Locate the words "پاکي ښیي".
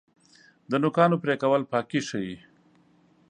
1.71-2.35